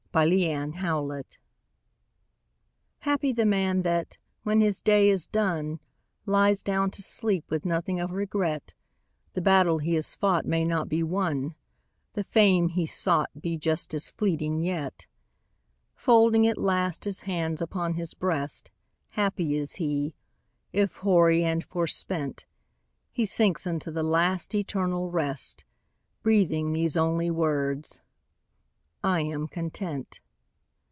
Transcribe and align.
CONTENTMENT 0.13 1.37
Happy 2.99 3.31
the 3.31 3.45
man 3.45 3.83
that, 3.83 4.17
when 4.43 4.59
his 4.59 4.81
day 4.81 5.07
is 5.09 5.25
done, 5.25 5.79
Lies 6.25 6.61
down 6.61 6.91
to 6.91 7.01
sleep 7.01 7.49
with 7.49 7.63
nothing 7.63 7.97
of 8.01 8.11
regret 8.11 8.73
The 9.35 9.41
battle 9.41 9.77
he 9.77 9.93
has 9.95 10.13
fought 10.13 10.45
may 10.45 10.65
not 10.65 10.89
be 10.89 11.01
won 11.01 11.55
The 12.11 12.25
fame 12.25 12.67
he 12.67 12.85
sought 12.85 13.29
be 13.39 13.57
just 13.57 13.93
as 13.93 14.09
fleeting 14.09 14.59
yet; 14.59 15.05
Folding 15.95 16.45
at 16.45 16.57
last 16.57 17.05
his 17.05 17.21
hands 17.21 17.61
upon 17.61 17.93
his 17.93 18.13
breast, 18.13 18.69
Happy 19.11 19.55
is 19.55 19.75
he, 19.75 20.13
if 20.73 20.97
hoary 20.97 21.41
and 21.45 21.63
forespent, 21.63 22.43
He 23.13 23.25
sinks 23.25 23.65
into 23.65 23.91
the 23.91 24.03
last, 24.03 24.53
eternal 24.53 25.09
rest, 25.09 25.63
Breathing 26.21 26.73
these 26.73 26.97
only 26.97 27.31
works: 27.31 27.99
"I 29.03 29.21
am 29.21 29.47
content." 29.47 30.19